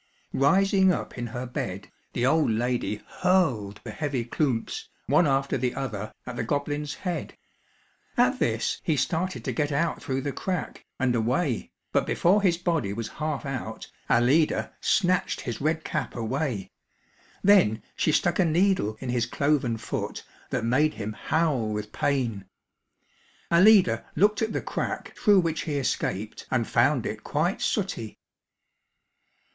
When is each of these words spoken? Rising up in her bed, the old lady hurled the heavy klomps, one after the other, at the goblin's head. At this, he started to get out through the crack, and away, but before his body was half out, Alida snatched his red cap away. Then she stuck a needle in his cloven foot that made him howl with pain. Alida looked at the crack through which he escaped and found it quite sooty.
Rising 0.33 0.91
up 0.91 1.15
in 1.15 1.27
her 1.27 1.45
bed, 1.45 1.91
the 2.13 2.25
old 2.25 2.49
lady 2.49 3.03
hurled 3.19 3.81
the 3.83 3.91
heavy 3.91 4.25
klomps, 4.25 4.85
one 5.05 5.27
after 5.27 5.59
the 5.59 5.75
other, 5.75 6.11
at 6.25 6.35
the 6.35 6.43
goblin's 6.43 6.95
head. 7.05 7.37
At 8.17 8.39
this, 8.39 8.81
he 8.83 8.97
started 8.97 9.45
to 9.45 9.51
get 9.51 9.71
out 9.71 10.01
through 10.01 10.21
the 10.21 10.31
crack, 10.31 10.87
and 10.99 11.13
away, 11.13 11.69
but 11.91 12.07
before 12.07 12.41
his 12.41 12.57
body 12.57 12.93
was 12.93 13.09
half 13.21 13.45
out, 13.45 13.91
Alida 14.09 14.73
snatched 14.81 15.41
his 15.41 15.61
red 15.61 15.83
cap 15.83 16.15
away. 16.15 16.71
Then 17.43 17.83
she 17.95 18.11
stuck 18.11 18.39
a 18.39 18.43
needle 18.45 18.97
in 19.01 19.09
his 19.09 19.27
cloven 19.27 19.77
foot 19.77 20.23
that 20.49 20.65
made 20.65 20.95
him 20.95 21.13
howl 21.13 21.67
with 21.67 21.91
pain. 21.91 22.45
Alida 23.51 24.03
looked 24.15 24.41
at 24.41 24.51
the 24.51 24.61
crack 24.61 25.15
through 25.15 25.41
which 25.41 25.65
he 25.65 25.75
escaped 25.77 26.47
and 26.49 26.67
found 26.67 27.05
it 27.05 27.23
quite 27.23 27.61
sooty. 27.61 28.17